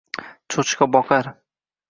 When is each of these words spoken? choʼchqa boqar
choʼchqa 0.55 0.89
boqar 0.95 1.31